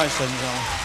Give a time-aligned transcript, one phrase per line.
[0.00, 0.79] 太神了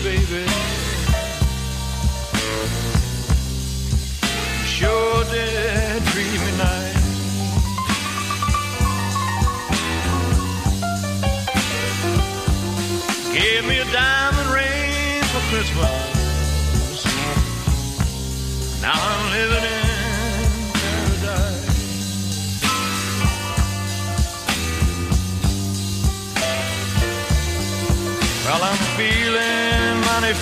[0.00, 0.81] baby.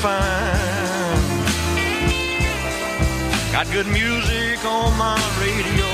[0.00, 1.20] fine.
[3.52, 5.88] Got good music on my radio.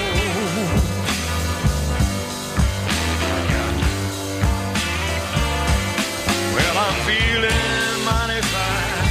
[6.55, 9.06] Well, I'm feeling mighty fine.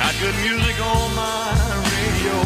[0.00, 1.44] Got good music on my
[1.92, 2.38] radio.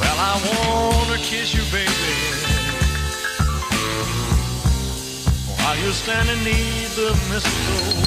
[0.00, 2.05] Well, I wanna kiss you, baby.
[5.86, 8.02] you're standing need the mistletoe.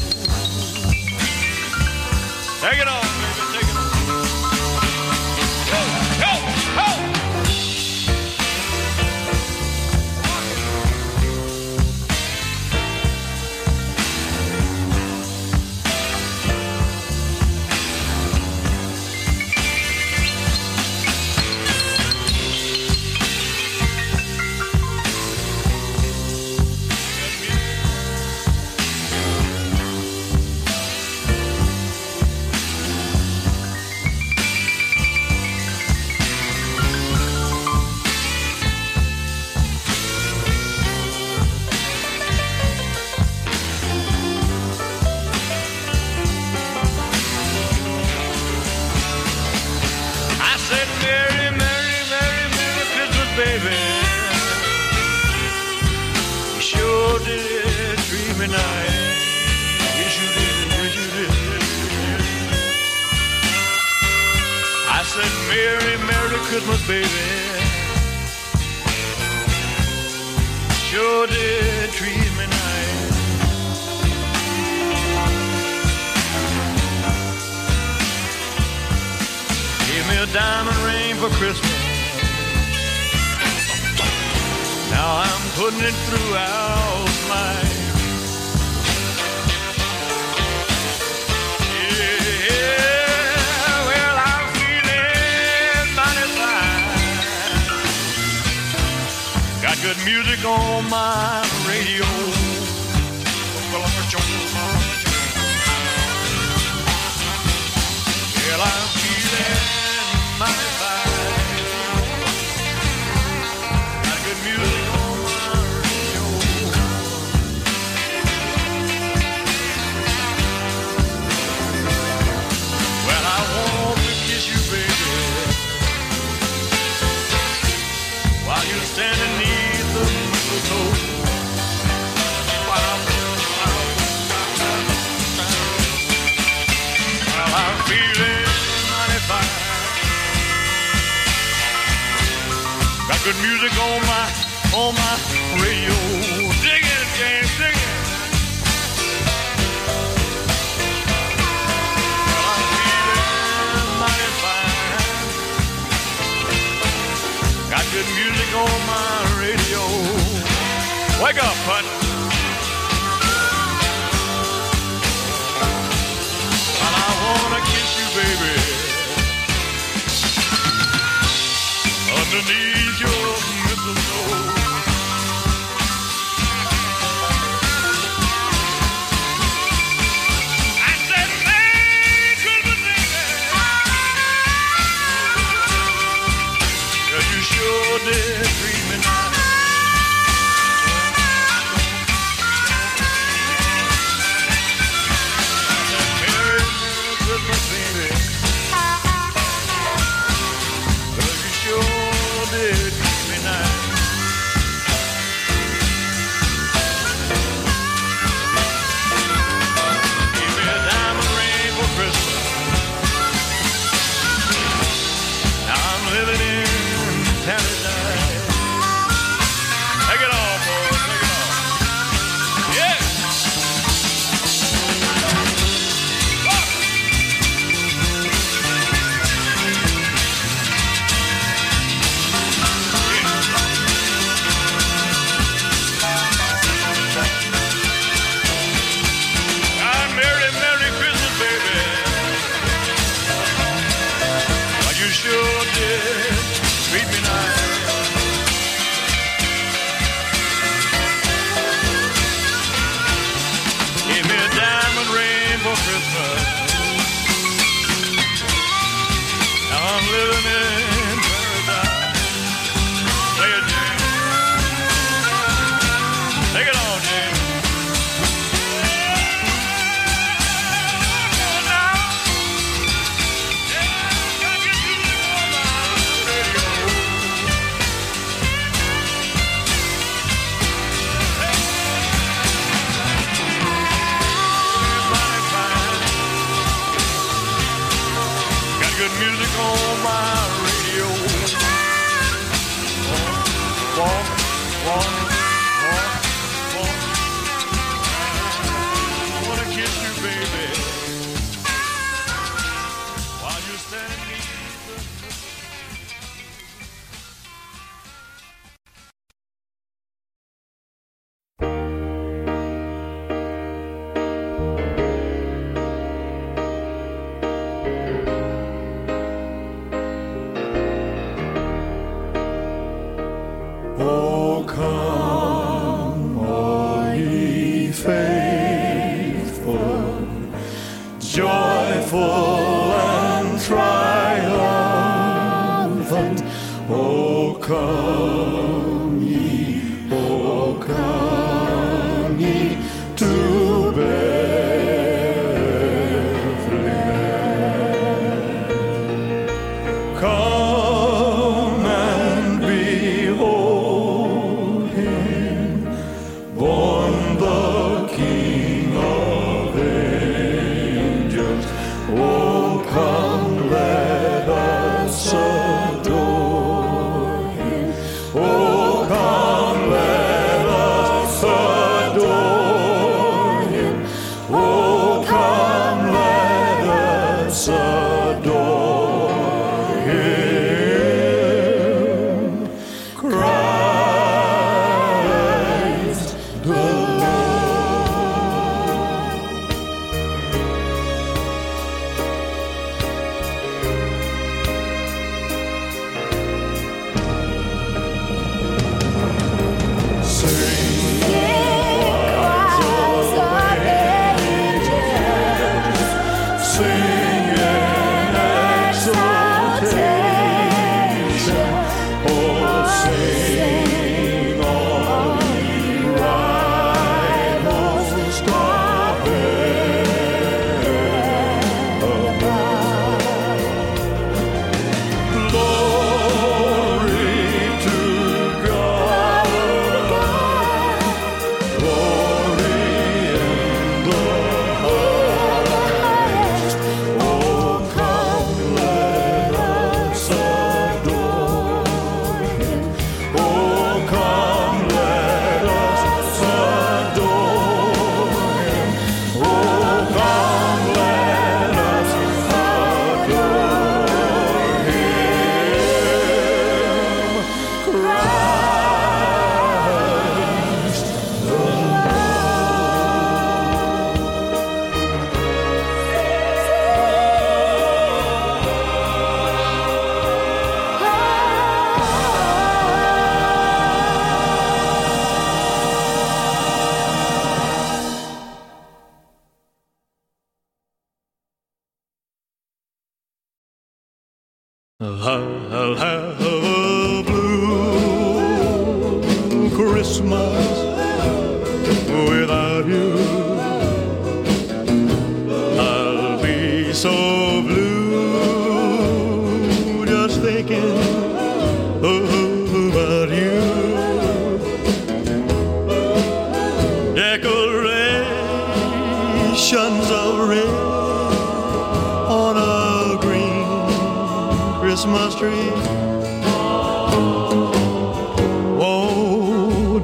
[2.59, 3.18] Take it off.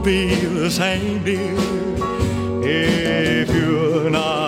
[0.06, 1.56] be the same, dear,
[2.64, 4.45] if you're not.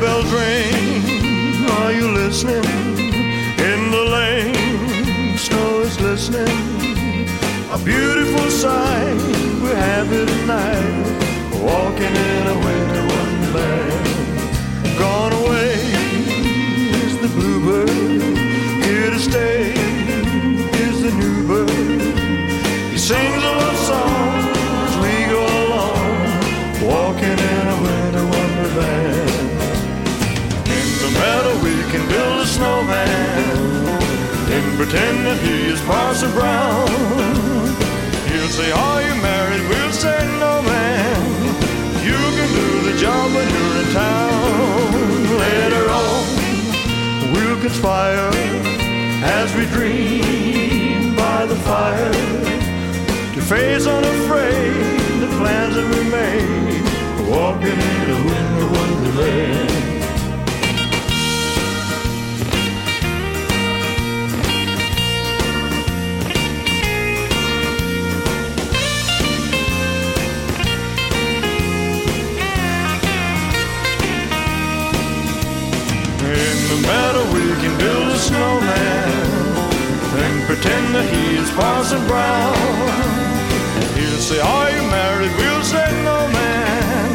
[0.00, 1.68] bells ring.
[1.78, 2.64] Are you listening?
[3.70, 6.48] In the lane, snow is listening.
[7.70, 9.20] A beautiful sight.
[9.62, 11.06] We're happy tonight.
[11.62, 14.98] Walking in a winter wonderland.
[14.98, 15.79] Gone away.
[32.60, 33.08] Snowman
[34.52, 36.88] and pretend that he is Parson Brown.
[38.28, 39.62] He'll say, Are you married?
[39.70, 41.20] We'll say, No, man.
[42.08, 44.42] You can do the job when you're in town.
[45.46, 46.22] Later on,
[47.32, 48.28] we'll conspire
[49.38, 52.12] as we dream by the fire
[53.34, 54.76] to face unafraid
[55.24, 56.84] the plans that we made.
[57.32, 59.99] Walking in a winter wonderland.
[81.10, 82.54] Pretend that he is Parson Brown.
[83.96, 85.32] He'll say, Are you married?
[85.36, 87.10] We'll say, No, man.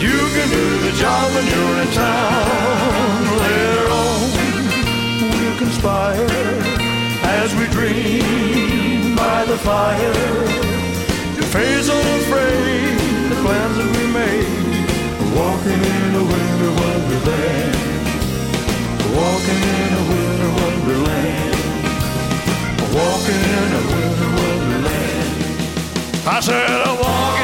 [0.00, 3.38] You can do the job when you're in town.
[3.38, 4.30] Later on,
[5.30, 6.26] we'll conspire
[7.22, 10.14] as we dream by the fire
[11.36, 12.98] to face unafraid
[13.28, 14.58] the plans that we made.
[15.36, 17.76] Walking in a winter wonderland.
[19.16, 21.19] Walking in a winter wonderland.
[23.30, 23.90] In a.
[26.26, 27.39] I said I'm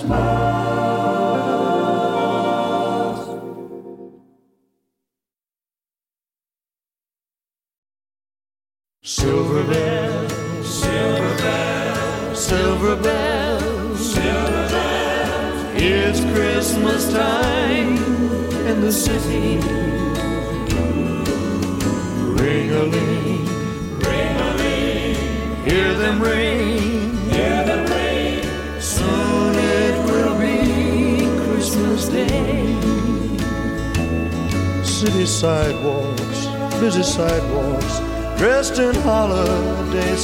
[0.00, 0.37] for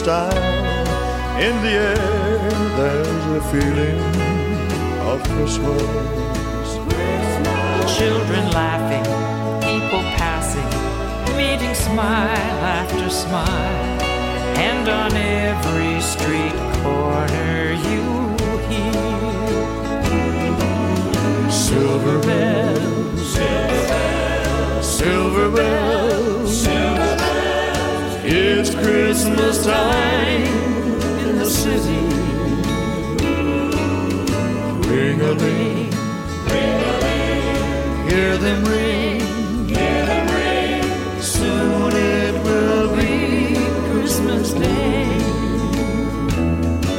[0.04, 1.40] style.
[1.40, 1.96] In the air,
[2.78, 4.00] there's a feeling
[5.10, 5.82] of Christmas.
[7.96, 9.06] Children laughing,
[9.64, 10.70] people passing,
[11.38, 13.84] meeting smile after smile.
[14.68, 18.04] And on every street corner you
[18.68, 18.92] hear
[21.50, 26.03] Silver bells, silver bells, silver bells, silver bells.
[28.56, 30.44] It's Christmas time
[31.26, 32.06] in the city.
[34.88, 35.90] Ring a ling,
[36.46, 38.08] ring a ling.
[38.08, 39.20] Hear them ring,
[39.66, 41.20] hear them ring.
[41.20, 43.56] Soon it will be
[43.90, 45.18] Christmas Day.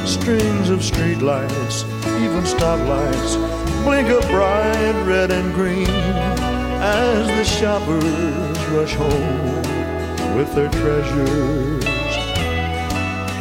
[0.06, 1.86] Strings of streetlights,
[2.22, 3.38] even stoplights,
[3.86, 9.75] blink a bright red and green as the shoppers rush home
[10.36, 11.86] with their treasures.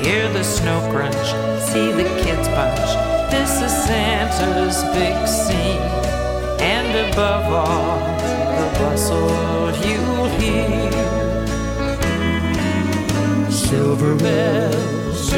[0.06, 1.26] Hear the snow crunch,
[1.60, 2.90] see the kids bunch.
[3.32, 5.82] This is Santa's big scene.
[6.60, 7.98] And above all,
[8.60, 10.92] the bustle you'll hear.
[13.50, 15.30] Silver bells,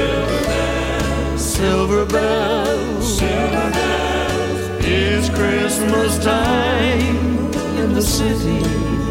[1.41, 4.85] silver bells, silver bells.
[4.85, 9.06] It's Christmas time in the city.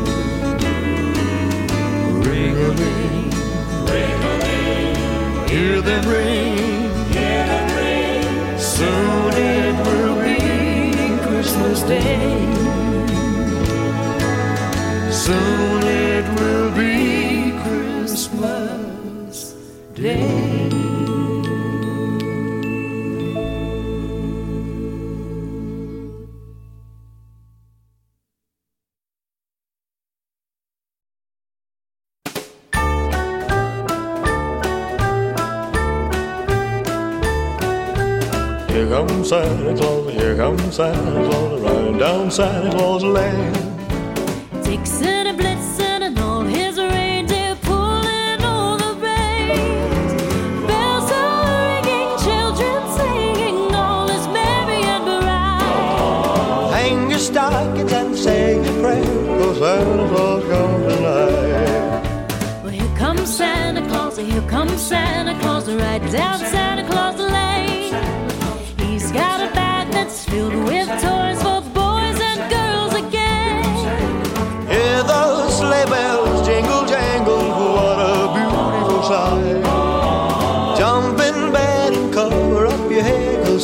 [2.56, 3.36] Ring
[6.08, 8.58] ring, hear them ring.
[8.58, 12.46] Soon it will be Christmas Day.
[15.12, 19.56] Soon it will be Christmas
[19.94, 20.45] Day.
[40.86, 42.95] Santa Claus, riding down Santa Claus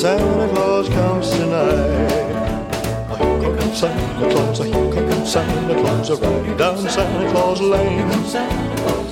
[0.01, 2.25] Santa Claus comes tonight.
[3.39, 9.11] Here comes Santa Claus, here comes Santa Claus, riding down Santa Claus Lane.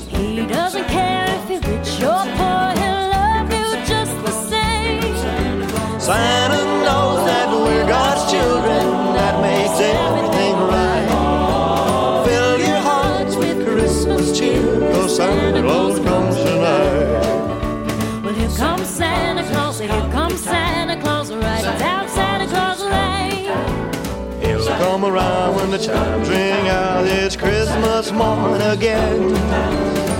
[25.09, 27.05] Around when the chimes ring out.
[27.05, 30.18] It's Christmas morn again.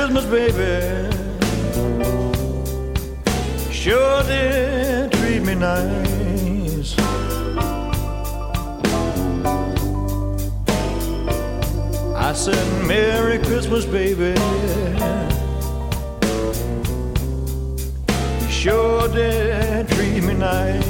[0.00, 1.12] Christmas, baby.
[3.70, 6.98] Sure did treat me nice.
[12.16, 14.34] I said, Merry Christmas, baby.
[18.48, 20.82] Sure did treat me nice.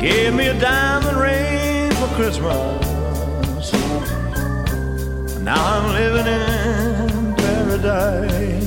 [0.00, 2.83] Gave me a diamond ring for Christmas.
[5.54, 8.64] Now I'm living in paradise.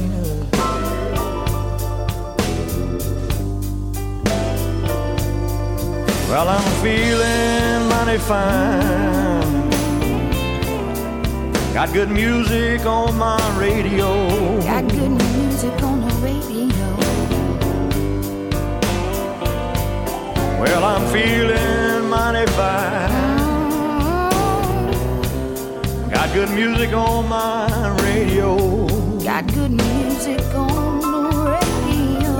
[6.29, 9.69] Well, I'm feeling mighty fine.
[11.73, 14.09] Got good music on my radio.
[14.61, 16.87] Got good music on the radio.
[20.61, 23.16] Well, I'm feeling mighty fine.
[26.27, 28.57] Got good music on my radio.
[29.23, 31.21] Got good music on the
[31.53, 32.33] radio.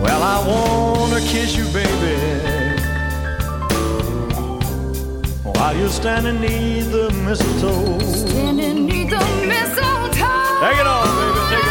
[0.00, 2.14] Well, I wanna kiss you, baby.
[5.42, 7.98] While you're standing neath the mistletoe.
[7.98, 9.18] Standing neath the
[9.48, 10.60] mistletoe.
[10.62, 11.69] Take it on, baby, take it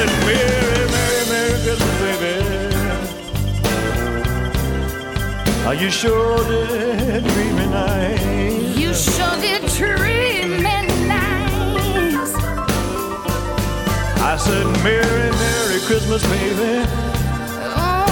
[0.00, 2.34] said, Merry, Merry, Merry Christmas, baby.
[5.66, 8.76] Oh, you sure did treat me nice.
[8.78, 12.34] You sure did treat me nice.
[14.22, 16.86] I said, Merry, Merry Christmas, baby.
[17.76, 18.06] Oh,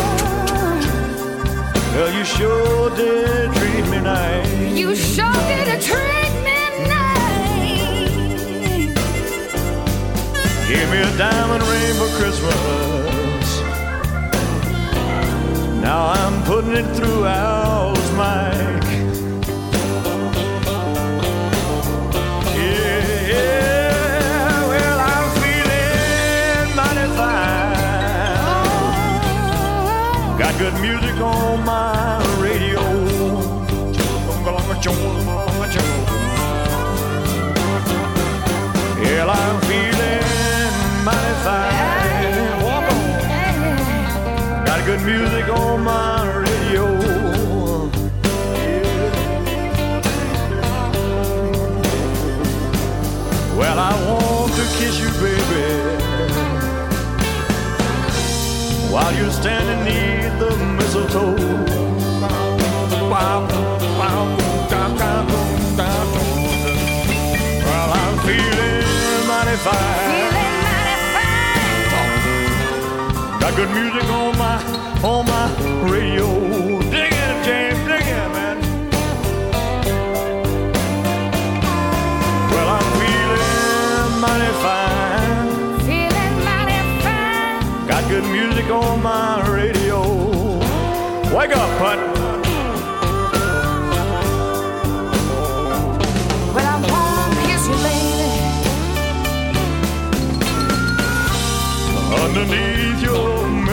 [1.94, 4.76] Well, you sure did treat me nice.
[4.78, 6.27] you sure did treat
[10.68, 13.60] Give me a diamond ring for Christmas.
[15.80, 18.84] Now I'm putting it through Al's mic.
[22.54, 27.98] Yeah, yeah, well, I'm feeling mighty fine.
[30.38, 32.78] Got good music on my radio.
[39.18, 39.67] Well, I'm
[41.48, 41.88] fine.
[44.66, 46.84] Got good music on my radio.
[53.58, 55.66] Well, I want to kiss you, baby.
[58.92, 61.36] While you're standing near the mistletoe.
[63.12, 63.38] Wow.
[67.66, 70.17] Well, I'm feeling mighty fine.
[73.58, 74.56] Good music on my
[75.02, 75.46] on my
[75.90, 76.26] radio.
[76.94, 78.56] Dig it, James, dig it, man.
[82.52, 85.80] Well, I'm feeling mighty fine.
[85.88, 87.88] Feeling mighty fine.
[87.88, 90.02] Got good music on my radio.
[91.36, 91.77] Wake up,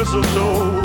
[0.06, 0.85] mistletoe.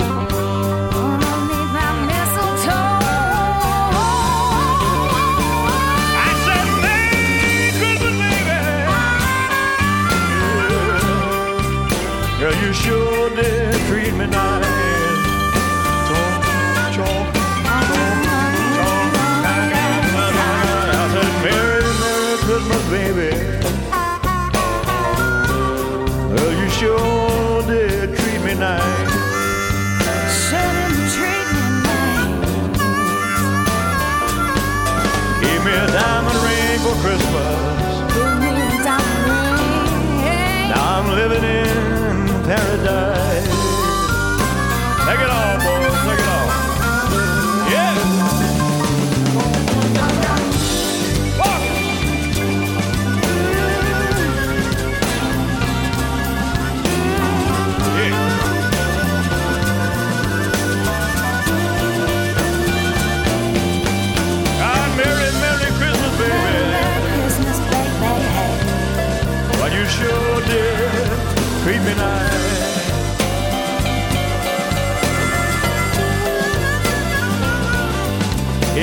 [37.01, 37.30] Christmas.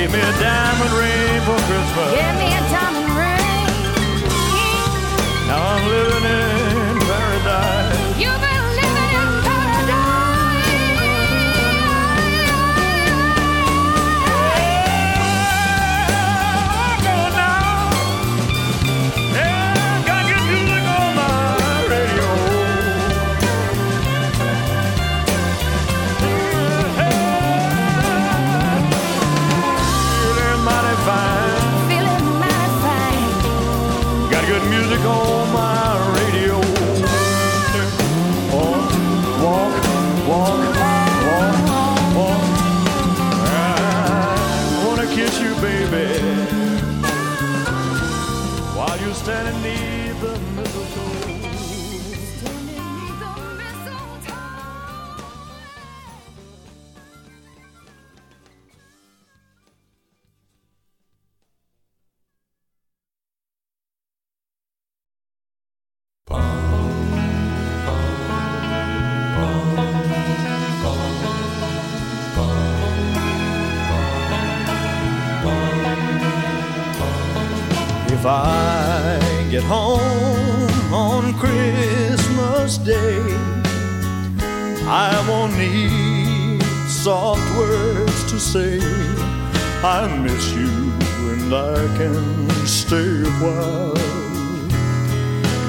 [0.08, 2.57] Gave me a diamond ring for Christmas.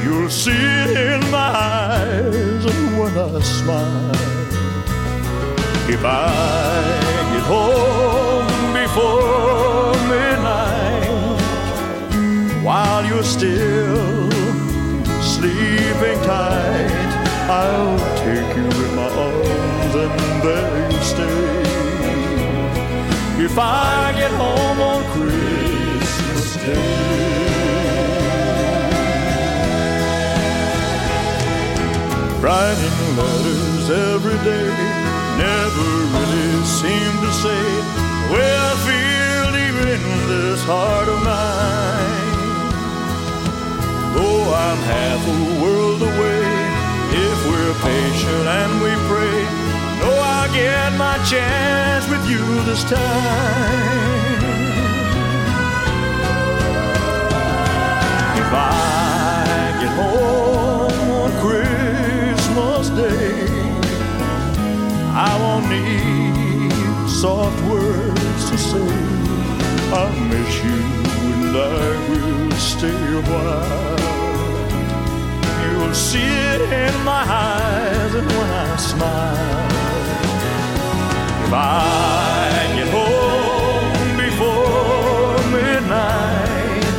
[0.09, 2.65] You'll see it in my eyes
[2.97, 4.09] when I smile.
[5.87, 6.31] If I
[7.31, 11.39] get home before midnight,
[12.63, 14.31] while you're still
[15.21, 17.11] sleeping tight,
[17.47, 21.61] I'll take you in my arms and there you stay.
[23.45, 27.08] If I get home on Christmas Day.
[32.41, 34.69] Writing letters every day
[35.37, 37.63] never really seem to say
[38.23, 42.29] the way I feel even in this heart of mine.
[44.15, 46.43] Though I'm half a world away,
[47.11, 49.39] if we're patient and we pray,
[49.99, 53.99] know I'll get my chance with you this time.
[58.39, 61.98] If I get home on Christmas
[62.59, 63.47] Day,
[65.13, 68.93] I won't need soft words to say.
[69.93, 70.79] I miss you
[71.33, 71.59] and I
[72.09, 73.99] will stay a while.
[75.61, 79.69] You'll see it in my eyes and when I smile.
[81.45, 81.63] If I
[82.75, 86.95] get home before midnight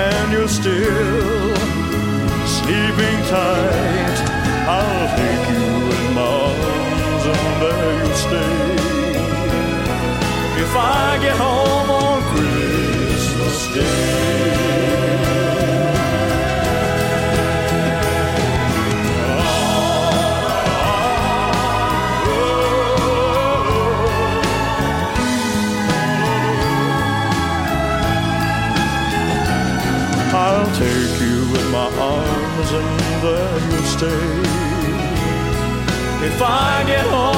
[0.00, 1.56] and you're still
[2.46, 3.91] sleeping tight,
[4.64, 5.64] I'll take you
[5.98, 8.72] in my arms and there you'll stay.
[10.62, 14.52] If I get home on Christmas Day.
[30.34, 34.41] I'll take you in my arms and there you'll stay.
[36.34, 37.31] If I get home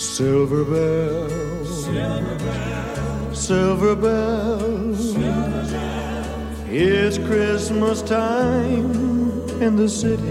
[0.00, 5.14] Silver bells, silver bells, silver bells.
[6.70, 8.92] It's Christmas time
[9.60, 10.22] in the city.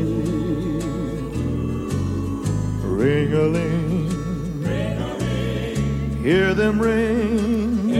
[2.81, 4.09] Ring a ling,
[6.23, 7.93] hear them ring.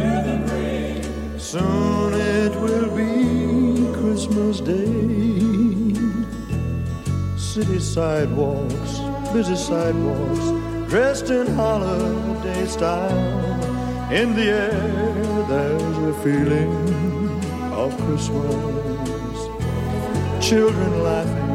[1.37, 5.93] Soon it will be Christmas Day.
[7.37, 8.99] City sidewalks,
[9.31, 10.58] busy sidewalks,
[10.89, 14.11] dressed in holiday style.
[14.11, 16.73] In the air, there's a feeling
[17.71, 19.39] of Christmas.
[20.43, 21.51] Children laughing,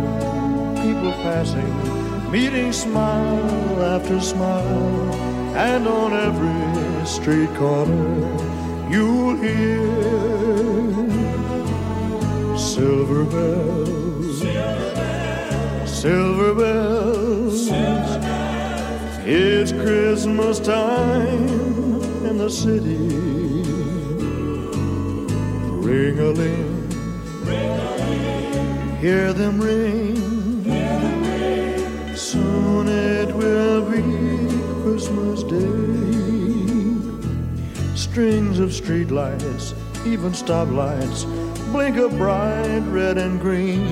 [0.82, 5.14] people passing, meeting smile after smile.
[5.56, 8.14] And on every street corner,
[8.88, 9.90] you'll hear
[12.56, 14.38] silver bells,
[15.90, 17.93] silver bells.
[19.26, 21.48] It's Christmas time
[22.26, 22.98] in the city.
[25.80, 26.90] Ring a ling,
[29.00, 30.14] hear them ring.
[32.14, 34.02] Soon it will be
[34.82, 35.56] Christmas Day.
[37.96, 39.72] Strings of streetlights,
[40.06, 41.24] even stoplights,
[41.72, 43.86] blink a bright red and green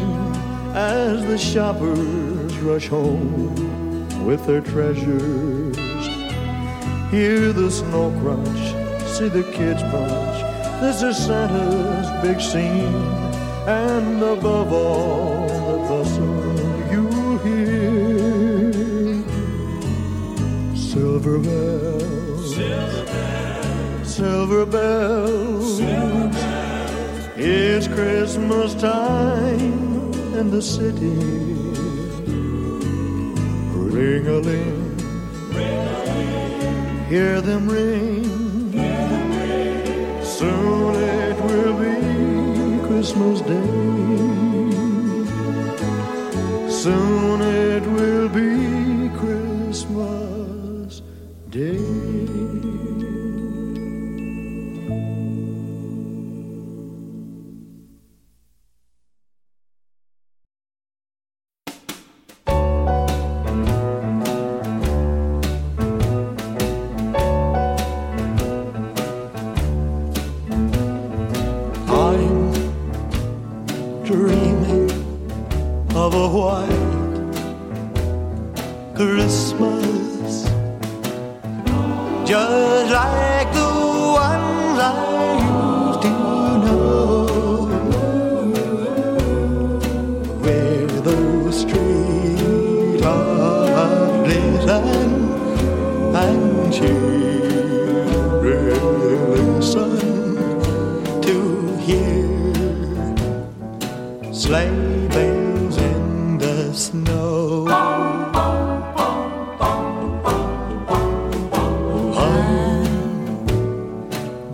[0.75, 3.72] as the shoppers rush home
[4.25, 5.77] with their treasures.
[7.11, 8.63] Hear the snow crunch,
[9.07, 10.43] see the kids punch.
[10.81, 12.95] This is Santa's big scene,
[13.69, 18.73] and above all the bustle, you'll hear
[20.75, 22.57] silver bells,
[24.05, 25.81] silver bells.
[27.37, 31.62] It's Christmas time in the city.
[34.03, 34.99] Ring a ling,
[37.09, 38.73] hear them ring.
[40.25, 43.82] Soon it will be Christmas Day.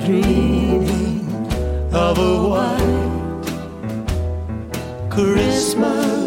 [0.08, 1.20] dreaming
[1.92, 3.44] of a white
[5.10, 6.17] Christmas.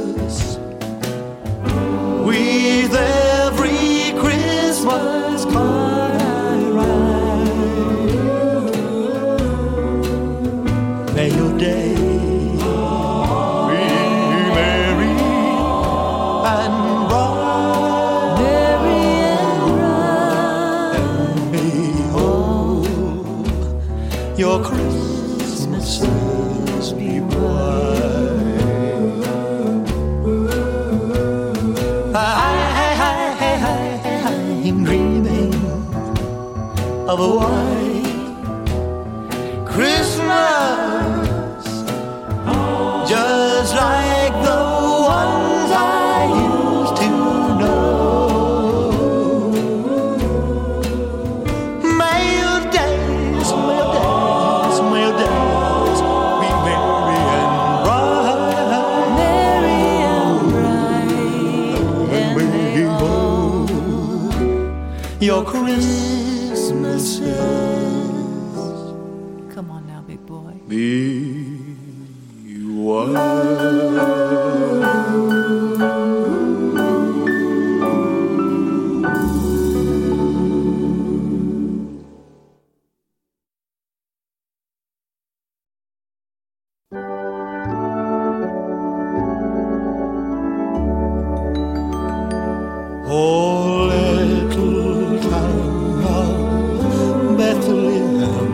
[93.14, 98.54] Oh, little town of Bethlehem,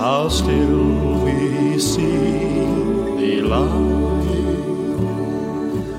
[0.00, 2.66] how still we see
[3.18, 4.02] thee lying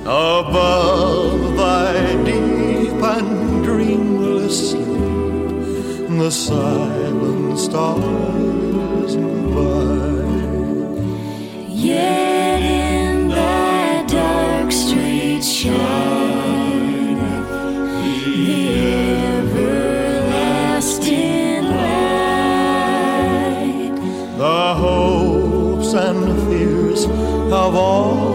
[0.01, 1.93] above thy
[2.26, 6.09] deep and dreamless sleep.
[6.20, 9.16] The silent stars
[9.55, 9.93] by.
[27.64, 28.32] of all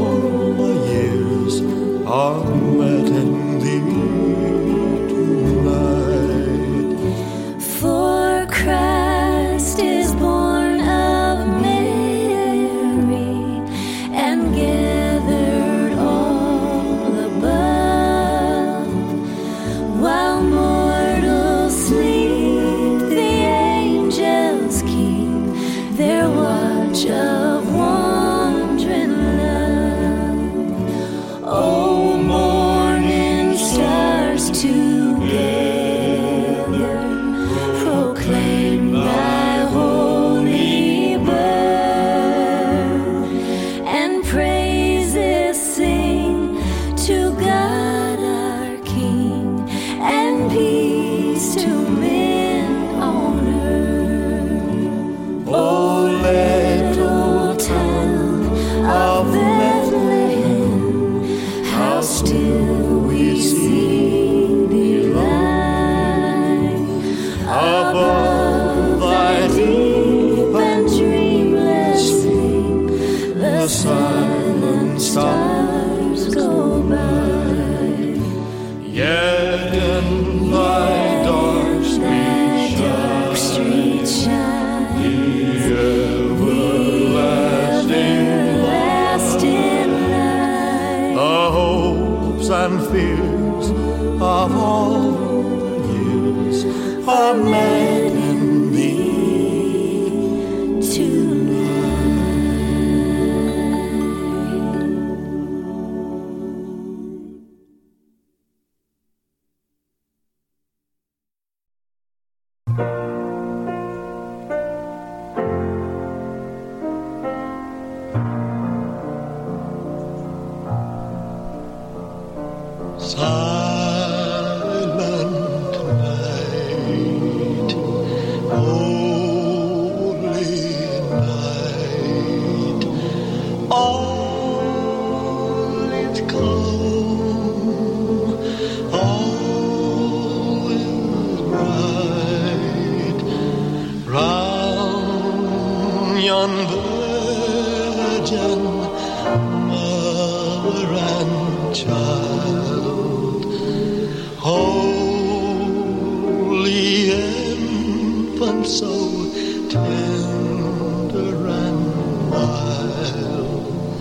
[158.41, 159.31] infant, so
[159.69, 164.01] tender and mild.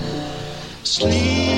[0.84, 1.57] Sleep